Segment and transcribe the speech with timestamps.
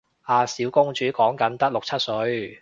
[0.23, 2.59] 阿小公主講緊得六七歲